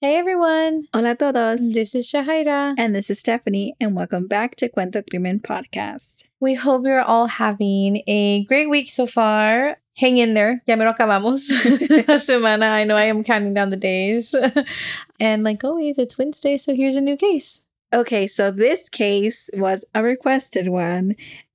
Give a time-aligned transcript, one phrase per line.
[0.00, 1.72] Hey everyone, Hola a todos.
[1.72, 2.74] this is Shahaira.
[2.76, 6.24] And this is Stephanie, and welcome back to Cuento Crimen Podcast.
[6.40, 9.78] We hope you're all having a great week so far.
[9.96, 10.62] Hang in there.
[10.66, 11.48] Ya me lo acabamos.
[12.20, 12.70] Semana.
[12.72, 14.34] I know I am counting down the days.
[15.20, 17.62] and like always, it's Wednesday, so here's a new case.
[17.94, 21.14] Okay, so this case was a requested one,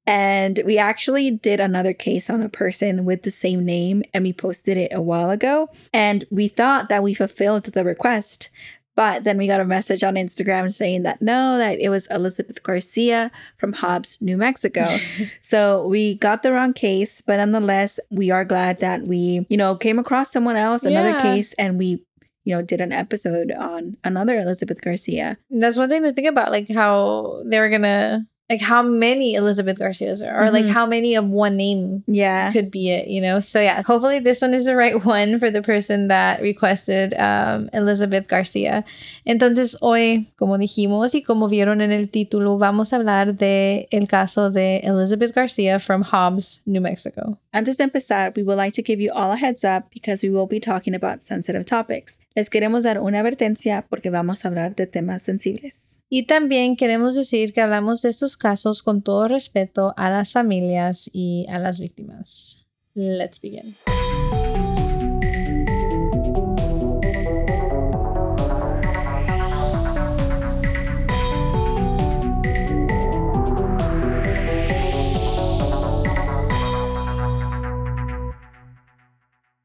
[0.09, 4.33] and we actually did another case on a person with the same name, and we
[4.33, 5.69] posted it a while ago.
[5.93, 8.49] And we thought that we fulfilled the request,
[8.95, 12.63] but then we got a message on Instagram saying that no, that it was Elizabeth
[12.63, 14.97] Garcia from Hobbs, New Mexico.
[15.41, 19.75] so we got the wrong case, but nonetheless, we are glad that we, you know,
[19.75, 21.21] came across someone else, another Yeah.
[21.21, 22.03] case, and we,
[22.45, 25.37] you know, did an episode on another Elizabeth Garcia.
[25.51, 29.77] That's one thing to think about, like how they were gonna, like how many Elizabeth
[29.77, 30.73] Garcias are, or like Mhm.
[30.73, 32.51] how many of one name Yeah.
[32.51, 33.39] could be it, you know?
[33.39, 37.69] So yeah, hopefully this one is the right one for the person that requested um,
[37.73, 38.83] Elizabeth Garcia.
[39.25, 44.07] Entonces hoy, como dijimos y como vieron en el título, vamos a hablar de el
[44.07, 47.37] caso de Elizabeth Garcia from Hobbs, New Mexico.
[47.53, 50.29] Antes de empezar, we would like to give you all a heads up because we
[50.33, 52.19] will be talking about sensitive topics.
[52.35, 55.98] Les queremos dar una advertencia porque vamos a hablar de temas sensibles.
[56.09, 61.09] Y también queremos decir que hablamos de estos casos con todo respeto a las familias
[61.13, 62.65] y a las víctimas.
[62.95, 63.75] Let's begin.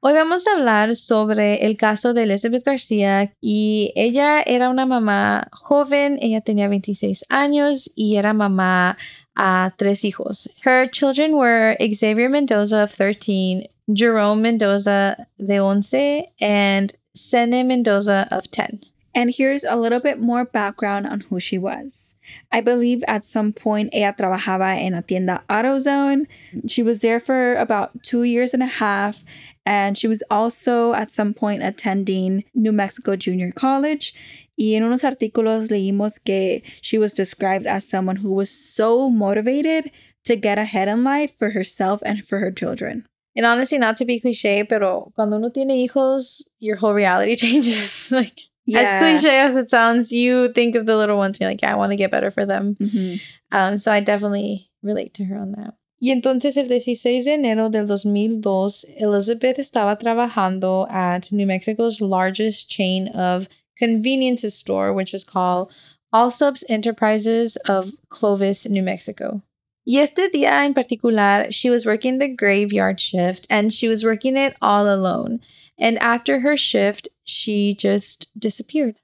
[0.07, 5.49] Hoy vamos a hablar sobre el caso de Elizabeth García y ella era una mamá
[5.51, 8.99] joven, ella tenía 26 años y era mamá
[9.35, 10.51] a tres hijos.
[10.63, 18.51] Her children were Xavier Mendoza of 13, Jerome Mendoza de 11, and Sene Mendoza of
[18.51, 18.94] 10.
[19.15, 22.17] And here's a little bit more background on who she was.
[22.51, 26.27] I believe at some point ella trabajaba en la tienda AutoZone.
[26.69, 29.23] She was there for about two years and a half.
[29.65, 34.15] And she was also at some point attending New Mexico Junior College.
[34.59, 39.91] Y en unos artículos leímos que she was described as someone who was so motivated
[40.25, 43.07] to get ahead in life for herself and for her children.
[43.37, 48.13] And honestly, not to be cliche, pero cuando uno tiene hijos, your whole reality changes.
[48.13, 48.39] like,
[48.73, 51.73] as cliche as it sounds, you think of the little ones and you're like, yeah,
[51.73, 52.77] I want to get better for them.
[52.81, 53.21] Mhm.
[53.53, 55.75] Um, so I definitely relate to her on that.
[56.01, 62.69] Y entonces el 16 de enero del 2002, Elizabeth estaba trabajando at New Mexico's largest
[62.69, 63.49] chain of
[63.79, 65.73] convenience store, which is called
[66.13, 69.43] Allsup's Enterprises of Clovis, New Mexico.
[69.87, 74.37] Y este día en particular, she was working the graveyard shift and she was working
[74.37, 75.41] it all alone.
[75.79, 78.97] And after her shift, she just disappeared.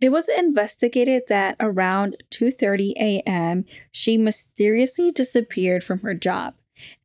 [0.00, 3.64] It was investigated that around 2:30 a.m.
[3.90, 6.54] she mysteriously disappeared from her job.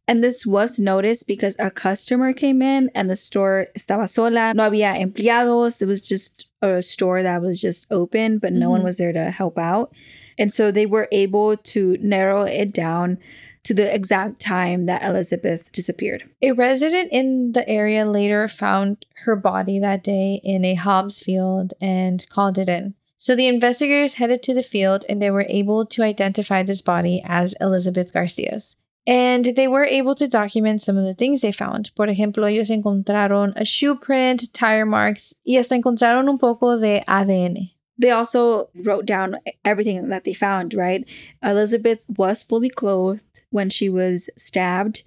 [0.07, 4.69] And this was noticed because a customer came in and the store estaba sola, no
[4.69, 5.81] había empleados.
[5.81, 8.83] It was just a store that was just open, but no one Mhm.
[8.83, 9.93] was there to help out.
[10.37, 13.17] And so they were able to narrow it down
[13.63, 16.29] to the exact time that Elizabeth disappeared.
[16.41, 21.73] A resident in the area later found her body that day in a Hobbs field
[21.79, 22.95] and called it in.
[23.17, 27.21] So the investigators headed to the field and they were able to identify this body
[27.25, 28.75] as Elizabeth Garcia's.
[29.05, 31.91] And they were able to document some of the things they found.
[31.95, 37.03] Por ejemplo, ellos encontraron a shoe print, tire marks, y hasta encontraron un poco de
[37.07, 37.72] ADN.
[37.97, 41.07] They also wrote down everything that they found, right?
[41.41, 45.03] Elizabeth was fully clothed when she was stabbed.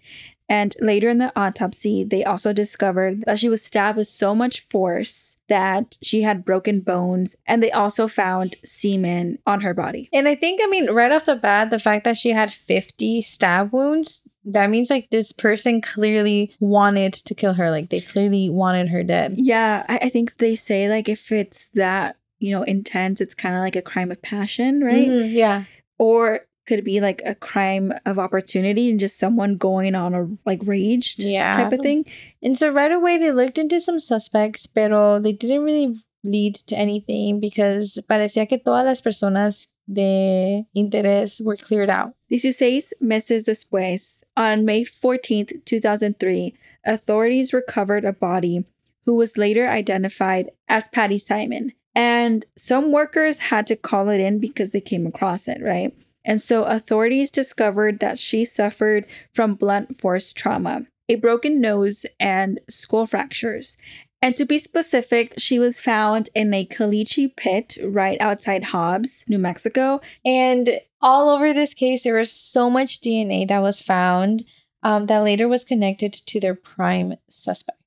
[0.49, 4.61] And later in the autopsy, they also discovered that she was stabbed with so much
[4.61, 7.35] force that she had broken bones.
[7.47, 10.09] And they also found semen on her body.
[10.13, 13.21] And I think, I mean, right off the bat, the fact that she had 50
[13.23, 17.71] stab wounds, that means like this person clearly wanted to kill her.
[17.71, 19.35] Like they clearly wanted her dead.
[19.37, 23.55] Yeah, I, I think they say like if it's that, you know, intense, it's kind
[23.55, 25.09] of like a crime of passion, right?
[25.09, 25.65] Mhm, yeah.
[25.99, 30.29] Or could it be like a crime of opportunity and just someone going on a
[30.45, 31.53] like raged Yeah.
[31.53, 32.05] type of thing?
[32.43, 35.95] And so right away they looked into some suspects, pero they didn't really
[36.25, 42.15] lead to anything because parecía que todas las personas de interés were cleared out.
[42.31, 46.53] 16 meses después, on May 14th, 2003,
[46.85, 48.65] authorities recovered a body
[49.05, 51.73] who was later identified as Patty Simon.
[51.97, 55.97] And some workers had to call it in because they came across it, right?
[56.27, 62.61] And so authorities discovered that she suffered from blunt force trauma, a broken nose, and
[62.69, 63.79] skull fractures.
[64.21, 69.39] And to be specific, she was found in a caliche pit right outside Hobbs, New
[69.39, 70.01] Mexico.
[70.25, 74.43] And all over this case, there was so much DNA that was found
[74.83, 77.79] um, that later was connected to their prime suspect.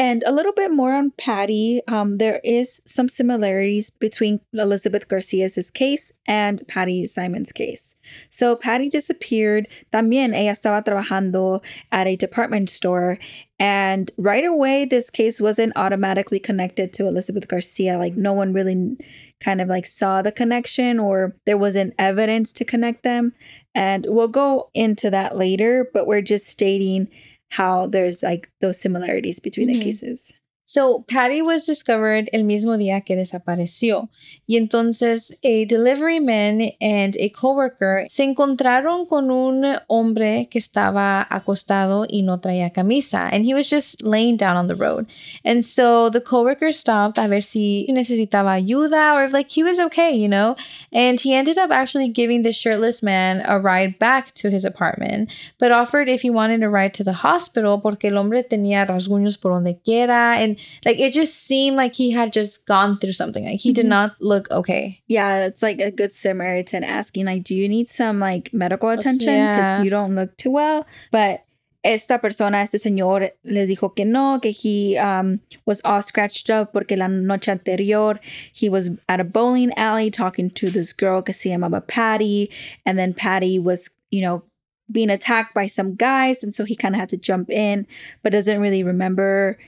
[0.00, 1.82] And a little bit more on Patty.
[1.86, 7.96] Um, there is some similarities between Elizabeth Garcia's case and Patty Simon's case.
[8.30, 9.68] So Patty disappeared.
[9.92, 11.62] También ella estaba trabajando
[11.92, 13.18] at a department store.
[13.58, 17.98] And right away, this case wasn't automatically connected to Elizabeth Garcia.
[17.98, 18.96] Like no one really
[19.38, 23.34] kind of like saw the connection or there wasn't evidence to connect them.
[23.74, 27.08] And we'll go into that later, but we're just stating
[27.50, 29.78] how there's like those similarities between mm-hmm.
[29.78, 30.34] the cases.
[30.70, 34.08] So Patty was discovered el mismo día que desapareció.
[34.46, 41.26] Y entonces a delivery man and a coworker se encontraron con un hombre que estaba
[41.28, 43.28] acostado y no traía camisa.
[43.32, 45.08] And he was just laying down on the road.
[45.44, 49.80] And so the coworker stopped a ver si necesitaba ayuda or if like he was
[49.80, 50.54] okay, you know?
[50.92, 55.32] And he ended up actually giving the shirtless man a ride back to his apartment,
[55.58, 59.36] but offered if he wanted a ride to the hospital porque el hombre tenía rasguños
[59.36, 60.36] por donde quiera.
[60.38, 63.44] And like it just seemed like he had just gone through something.
[63.44, 63.74] Like he mm-hmm.
[63.74, 65.02] did not look okay.
[65.06, 69.26] Yeah, it's like a good Samaritan asking, like, do you need some like medical attention?
[69.26, 69.82] Because yeah.
[69.82, 70.86] you don't look too well.
[71.10, 71.44] But
[71.82, 76.72] esta persona, este señor, les dijo que no, que he um, was all scratched up
[76.72, 78.20] porque la noche anterior
[78.52, 82.50] he was at a bowling alley talking to this girl que se llamaba Patty.
[82.84, 84.44] And then Patty was, you know,
[84.90, 86.42] being attacked by some guys.
[86.42, 87.86] And so he kind of had to jump in,
[88.22, 89.58] but doesn't really remember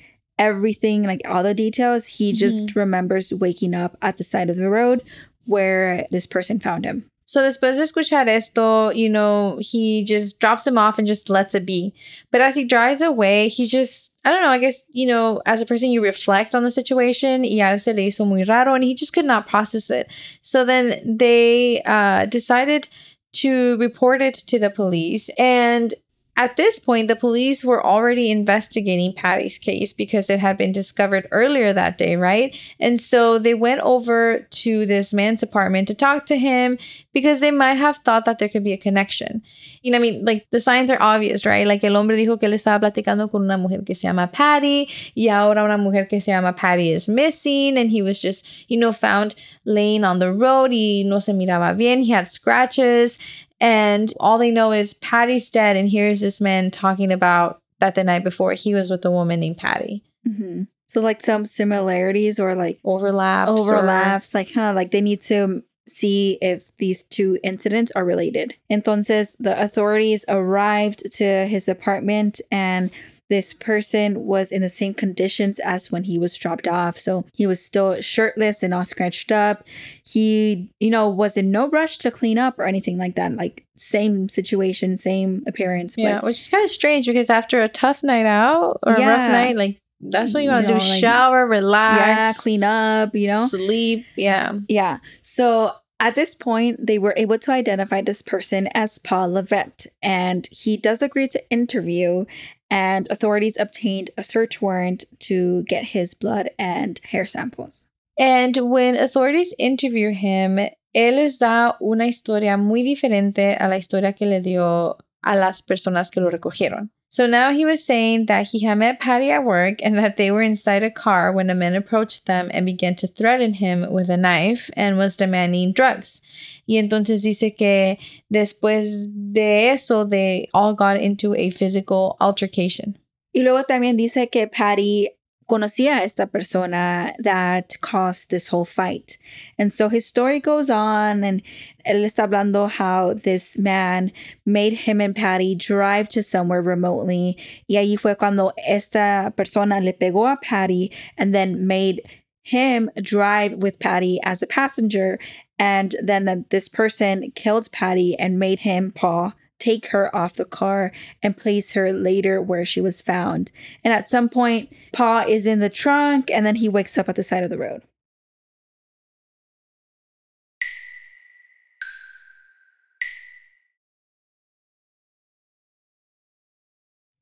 [0.42, 2.06] everything, like all the details.
[2.06, 2.78] He just mm-hmm.
[2.78, 5.02] remembers waking up at the side of the road
[5.46, 7.04] where this person found him.
[7.24, 11.54] So después de escuchar esto, you know, he just drops him off and just lets
[11.54, 11.94] it be.
[12.30, 15.62] But as he drives away, he just, I don't know, I guess, you know, as
[15.62, 17.42] a person, you reflect on the situation.
[17.42, 20.12] Y ya se le hizo muy raro and he just could not process it.
[20.42, 22.88] So then they uh, decided
[23.34, 25.30] to report it to the police.
[25.38, 25.94] And
[26.34, 31.28] at this point, the police were already investigating Patty's case because it had been discovered
[31.30, 32.56] earlier that day, right?
[32.80, 36.78] And so they went over to this man's apartment to talk to him
[37.12, 39.42] because they might have thought that there could be a connection.
[39.82, 41.66] You know, I mean, like the signs are obvious, right?
[41.66, 44.88] Like el hombre dijo que él estaba platicando con una mujer que se llama Patty
[45.14, 48.78] y ahora una mujer que se llama Patty is missing and he was just, you
[48.78, 49.34] know, found
[49.66, 52.02] laying on the road y no se miraba bien.
[52.02, 53.18] He had scratches
[53.62, 55.76] and all they know is Patty's dead.
[55.76, 59.40] And here's this man talking about that the night before he was with a woman
[59.40, 60.02] named Patty.
[60.28, 60.64] Mm-hmm.
[60.88, 63.50] So, like some similarities or like overlaps.
[63.50, 64.34] Overlaps.
[64.34, 64.72] Or, like, huh?
[64.74, 68.56] Like they need to see if these two incidents are related.
[68.70, 72.90] Entonces, the authorities arrived to his apartment and
[73.32, 76.98] this person was in the same conditions as when he was dropped off.
[76.98, 79.66] So he was still shirtless and all scratched up.
[80.04, 83.34] He, you know, was in no rush to clean up or anything like that.
[83.34, 85.94] Like same situation, same appearance.
[85.96, 89.06] Yeah, which is kind of strange because after a tough night out or yeah.
[89.06, 90.78] a rough night, like that's what you want to do.
[90.78, 92.00] Like, shower, relax.
[92.00, 93.46] Yeah, clean up, you know?
[93.46, 94.04] Sleep.
[94.14, 94.58] Yeah.
[94.68, 94.98] Yeah.
[95.22, 100.48] So at this point, they were able to identify this person as Paul Levette, and
[100.50, 102.24] he does agree to interview
[102.72, 107.84] and authorities obtained a search warrant to get his blood and hair samples.
[108.18, 110.58] And when authorities interview him,
[110.94, 115.60] él les da una historia muy diferente a la historia que le dio a las
[115.60, 116.90] personas que lo recogieron.
[117.12, 120.30] So now he was saying that he had met Patty at work and that they
[120.30, 124.08] were inside a car when a man approached them and began to threaten him with
[124.08, 126.22] a knife and was demanding drugs.
[126.66, 127.98] Y entonces dice que
[128.32, 132.96] después de eso, they all got into a physical altercation.
[133.34, 135.10] Y luego también dice que Patty
[135.52, 139.18] conocía a esta persona that caused this whole fight.
[139.58, 141.42] And so his story goes on, and
[141.86, 144.12] él está hablando how this man
[144.46, 147.36] made him and Patty drive to somewhere remotely.
[147.68, 152.00] Y ahí fue cuando esta persona le pegó a Patty and then made
[152.42, 155.18] him drive with Patty as a passenger.
[155.58, 160.44] And then the, this person killed Patty and made him, Paul, take her off the
[160.44, 160.92] car
[161.22, 163.52] and place her later where she was found.
[163.84, 167.14] And at some point, Paul is in the trunk and then he wakes up at
[167.14, 167.82] the side of the road.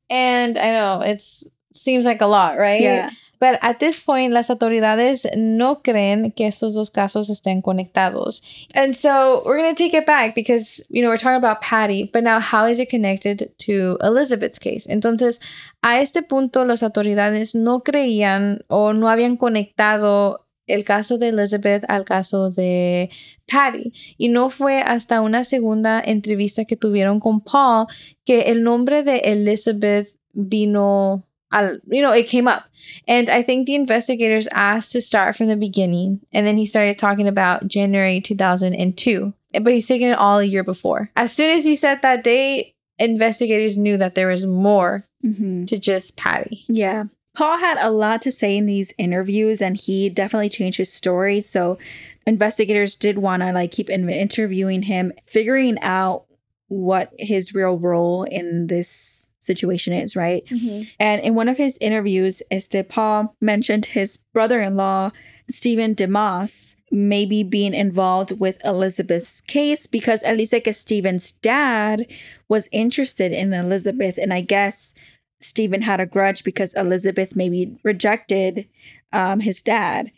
[0.08, 2.80] And I know it's seems like a lot, right?
[2.80, 3.10] Yeah.
[3.40, 8.42] But at this point, las autoridades no creen que estos dos casos estén conectados.
[8.74, 12.04] And so we're going to take it back because, you know, we're talking about Patty,
[12.12, 14.86] but now how is it connected to Elizabeth's case?
[14.86, 15.40] Entonces,
[15.82, 21.84] a este punto, las autoridades no creían o no habían conectado el caso de Elizabeth
[21.88, 23.10] al caso de
[23.46, 23.92] Patty.
[24.18, 27.86] Y no fue hasta una segunda entrevista que tuvieron con Paul
[28.24, 32.64] que el nombre de Elizabeth vino you know, it came up.
[33.08, 36.20] And I think the investigators asked to start from the beginning.
[36.32, 39.34] And then he started talking about January 2002.
[39.52, 41.10] But he's taken it all a year before.
[41.16, 45.64] As soon as he said that date, investigators knew that there was more mm-hmm.
[45.64, 46.64] to just Patty.
[46.68, 47.04] Yeah.
[47.34, 51.40] Paul had a lot to say in these interviews and he definitely changed his story.
[51.40, 51.78] So
[52.26, 56.26] investigators did want to like keep interviewing him, figuring out
[56.68, 60.44] what his real role in this situation is, right?
[60.46, 60.82] Mm-hmm.
[61.00, 65.10] And in one of his interviews, este Paul mentioned his brother-in-law,
[65.48, 72.06] Stephen DeMoss, maybe being involved with Elizabeth's case because at least like Stephen's dad
[72.48, 74.18] was interested in Elizabeth.
[74.18, 74.94] And I guess
[75.40, 78.68] Stephen had a grudge because Elizabeth maybe rejected
[79.12, 80.12] um, his dad.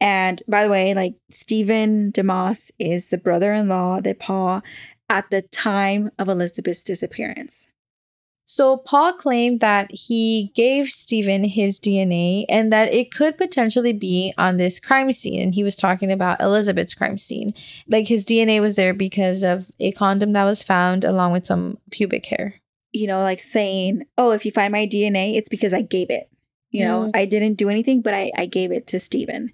[0.00, 4.62] And by the way, like Stephen DeMoss is the brother-in-law that Paul
[5.08, 7.68] at the time of Elizabeth's disappearance.
[8.44, 14.34] So Paul claimed that he gave Stephen his DNA and that it could potentially be
[14.36, 15.40] on this crime scene.
[15.40, 17.54] And he was talking about Elizabeth's crime scene.
[17.88, 21.78] Like his DNA was there because of a condom that was found along with some
[21.90, 22.56] pubic hair.
[22.92, 26.28] You know, like saying, oh, if you find my DNA, it's because I gave it.
[26.70, 27.10] You know, mm.
[27.14, 29.52] I didn't do anything, but I, I gave it to Stephen.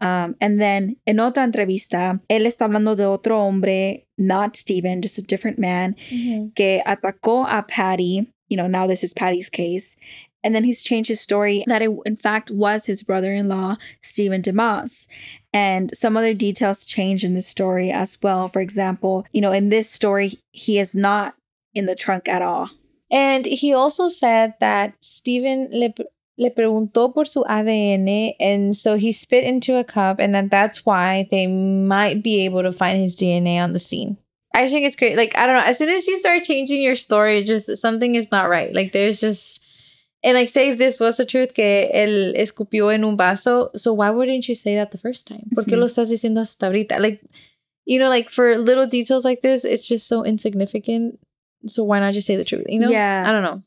[0.00, 5.18] Um, and then en otra entrevista, él está hablando de otro hombre, not Stephen, just
[5.18, 6.48] a different man, mm-hmm.
[6.54, 8.32] que atacó a Patty.
[8.48, 9.96] You know, now this is Patty's case.
[10.44, 13.76] And then he's changed his story that it, in fact, was his brother in law,
[14.00, 15.08] Stephen DeMoss.
[15.52, 18.46] And some other details change in the story as well.
[18.46, 21.34] For example, you know, in this story, he is not
[21.74, 22.70] in the trunk at all.
[23.10, 26.04] And he also said that Stephen Le-
[26.38, 30.86] le preguntó por su ADN, and so he spit into a cup, and then that's
[30.86, 34.16] why they might be able to find his DNA on the scene.
[34.54, 35.16] I think it's great.
[35.16, 38.30] Like, I don't know, as soon as you start changing your story, just something is
[38.30, 38.72] not right.
[38.74, 39.64] Like, there's just.
[40.24, 43.92] And like, say if this was the truth que él escupió en un vaso, so
[43.92, 45.48] why wouldn't you say that the first time?
[45.54, 45.80] ¿Por qué mm-hmm.
[45.80, 46.98] lo estás diciendo hasta ahorita?
[47.00, 47.22] Like,
[47.84, 51.20] you know, like for little details like this, it's just so insignificant.
[51.66, 52.66] So why not just say the truth?
[52.68, 52.90] You know?
[52.90, 53.26] Yeah.
[53.28, 53.62] I don't know.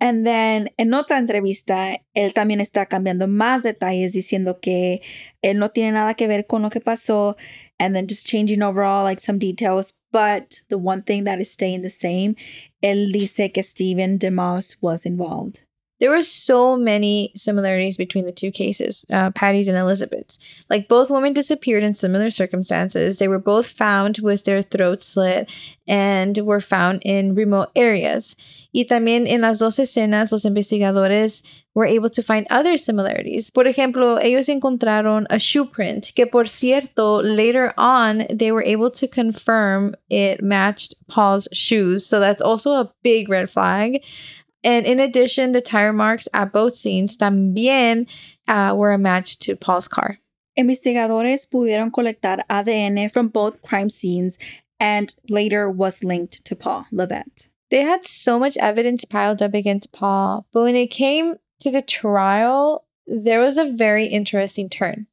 [0.00, 5.02] And then en otra entrevista, él también está cambiando más detalles diciendo que
[5.42, 7.36] él no tiene nada que ver con lo que pasó
[7.78, 9.94] and then just changing overall like some details.
[10.12, 12.34] But the one thing that is staying the same,
[12.82, 15.62] él dice que Stephen DeMoss was involved.
[16.00, 20.38] There were so many similarities between the two cases, uh, Patty's and Elizabeth's.
[20.70, 23.18] Like both women disappeared in similar circumstances.
[23.18, 25.50] They were both found with their throats slit
[25.86, 28.34] and were found in remote areas.
[28.72, 31.42] Y también en las dos escenas, los investigadores
[31.74, 33.50] were able to find other similarities.
[33.50, 38.90] Por ejemplo, ellos encontraron a shoe print, que por cierto, later on, they were able
[38.90, 42.06] to confirm it matched Paul's shoes.
[42.06, 44.02] So that's also a big red flag.
[44.62, 48.06] And in addition, the tire marks at both scenes también
[48.46, 50.18] uh, were a match to Paul's car.
[50.58, 54.38] Investigadores pudieron colectar ADN from both crime scenes
[54.78, 57.50] and later was linked to Paul Levette.
[57.70, 61.82] They had so much evidence piled up against Paul, but when it came to the
[61.82, 65.06] trial, there was a very interesting turn.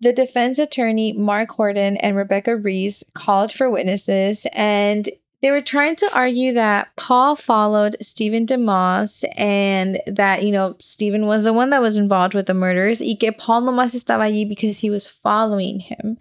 [0.00, 5.10] The defense attorney, Mark Horton, and Rebecca Reese called for witnesses, and
[5.42, 11.26] they were trying to argue that Paul followed Stephen DeMoss and that, you know, Stephen
[11.26, 14.46] was the one that was involved with the murders y que Paul nomás estaba allí
[14.46, 16.18] because he was following him.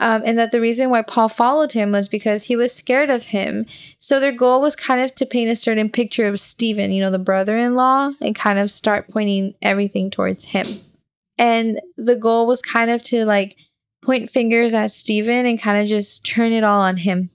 [0.00, 3.24] Um, and that the reason why Paul followed him was because he was scared of
[3.24, 3.66] him.
[3.98, 7.10] So their goal was kind of to paint a certain picture of Stephen, you know,
[7.10, 10.66] the brother in law, and kind of start pointing everything towards him.
[11.36, 13.56] And the goal was kind of to like
[14.02, 17.30] point fingers at Stephen and kind of just turn it all on him.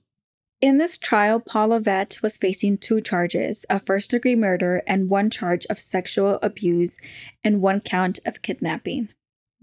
[0.64, 5.30] In this trial, Paul Levette was facing two charges of first degree murder and one
[5.30, 6.98] charge of sexual abuse
[7.44, 9.10] and one count of kidnapping.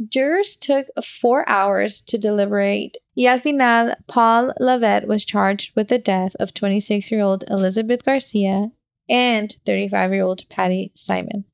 [0.07, 2.99] Jurors took four hours to deliberate.
[3.16, 8.04] Y al final, Paul Lavette was charged with the death of 26 year old Elizabeth
[8.04, 8.71] Garcia
[9.09, 11.47] and 35 year old Patty Simon.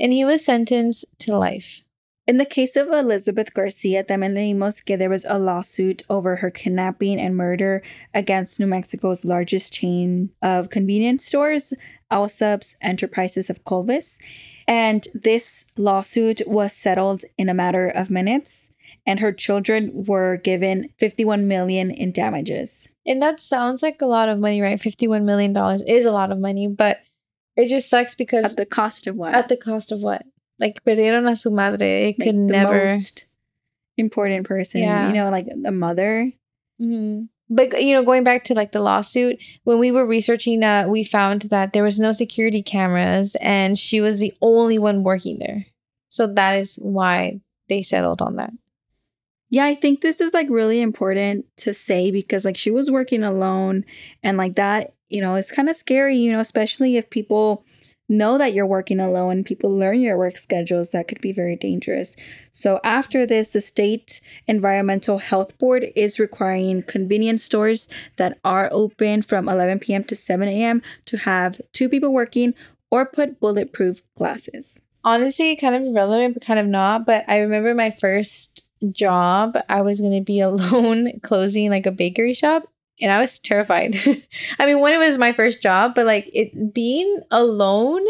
[0.00, 1.82] And he was sentenced to life.
[2.24, 6.50] In the case of Elizabeth Garcia, también leímos que there was a lawsuit over her
[6.50, 7.82] kidnapping and murder
[8.14, 11.72] against New Mexico's largest chain of convenience stores,
[12.12, 14.20] Allsup's Enterprises of Clovis.
[14.68, 18.70] And this lawsuit was settled in a matter of minutes
[19.04, 22.88] and her children were given 51 million in damages.
[23.04, 24.78] And that sounds like a lot of money, right?
[24.78, 27.00] 51 million dollars is a lot of money, but
[27.56, 29.34] it just sucks because at the cost of what?
[29.34, 30.24] At the cost of what?
[30.58, 32.08] Like perdieron a su madre.
[32.08, 32.86] It like could never
[33.96, 35.06] important person, yeah.
[35.06, 36.32] you know, like the mother.
[36.80, 37.24] Mm-hmm.
[37.50, 41.04] But you know, going back to like the lawsuit, when we were researching that, we
[41.04, 45.66] found that there was no security cameras, and she was the only one working there.
[46.08, 48.52] So that is why they settled on that.
[49.50, 53.22] Yeah, I think this is like really important to say because like she was working
[53.22, 53.84] alone
[54.22, 57.66] and like that, you know, it's kind of scary, you know, especially if people
[58.12, 62.14] know that you're working alone, people learn your work schedules, that could be very dangerous.
[62.52, 69.22] So, after this, the state environmental health board is requiring convenience stores that are open
[69.22, 70.04] from 11 p.m.
[70.04, 70.82] to 7 a.m.
[71.06, 72.54] to have two people working
[72.90, 74.82] or put bulletproof glasses.
[75.04, 77.04] Honestly, kind of relevant, but kind of not.
[77.06, 81.92] But I remember my first job, I was going to be alone closing like a
[81.92, 82.71] bakery shop
[83.02, 83.96] and I was terrified.
[84.58, 88.02] I mean, when it was my first job, but like it being alone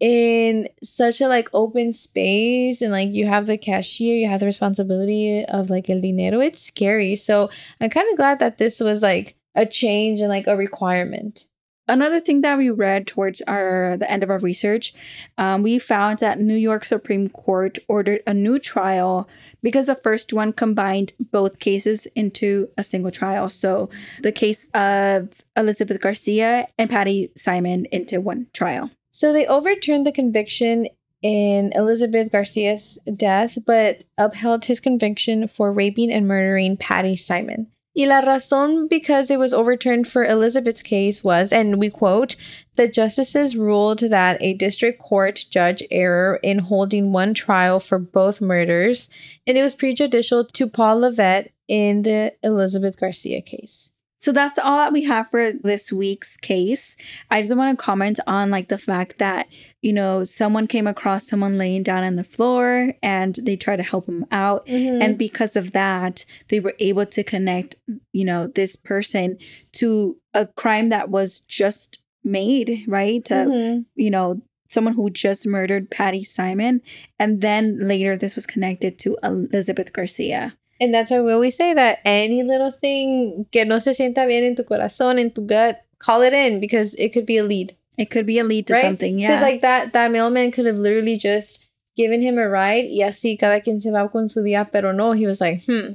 [0.00, 4.46] in such a like open space and like you have the cashier, you have the
[4.46, 7.14] responsibility of like el dinero, it's scary.
[7.14, 11.44] So I'm kind of glad that this was like a change and like a requirement.
[11.90, 14.94] Another thing that we read towards our the end of our research,
[15.36, 19.28] um, we found that New York Supreme Court ordered a new trial
[19.60, 23.50] because the first one combined both cases into a single trial.
[23.50, 23.90] So
[24.22, 28.90] the case of Elizabeth Garcia and Patty Simon into one trial.
[29.10, 30.86] So they overturned the conviction
[31.22, 37.66] in Elizabeth Garcia's death, but upheld his conviction for raping and murdering Patty Simon.
[37.96, 42.36] Y la razón because it was overturned for Elizabeth's case was, and we quote,
[42.76, 48.40] the justices ruled that a district court judge error in holding one trial for both
[48.40, 49.10] murders,
[49.44, 53.90] and it was prejudicial to Paul Levette in the Elizabeth Garcia case.
[54.20, 56.94] So that's all that we have for this week's case.
[57.30, 59.48] I just want to comment on like the fact that,
[59.82, 63.82] you know, someone came across someone laying down on the floor and they tried to
[63.82, 64.66] help him out.
[64.66, 65.02] Mm-hmm.
[65.02, 67.76] And because of that, they were able to connect,
[68.12, 69.38] you know, this person
[69.72, 73.24] to a crime that was just made, right?
[73.26, 73.80] To, mm-hmm.
[73.94, 76.82] you know, someone who just murdered Patty Simon.
[77.18, 80.56] And then later this was connected to Elizabeth Garcia.
[80.78, 84.44] And that's why we always say that any little thing que no se sienta bien
[84.44, 87.76] en tu corazón, en tu gut, call it in because it could be a lead.
[88.00, 88.82] It could be a lead to right?
[88.82, 89.28] something, yeah.
[89.28, 93.38] Because like that that mailman could have literally just given him a ride y así
[93.38, 95.92] cada quien se va con su día, pero no, he was like, hmm,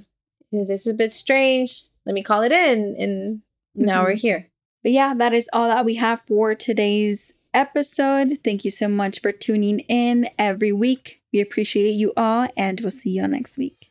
[0.51, 1.85] this is a bit strange.
[2.05, 2.95] Let me call it in.
[2.99, 3.41] And
[3.73, 4.05] now mm-hmm.
[4.05, 4.47] we're here.
[4.83, 8.37] But yeah, that is all that we have for today's episode.
[8.43, 11.21] Thank you so much for tuning in every week.
[11.33, 13.84] We appreciate you all, and we'll see you all next week.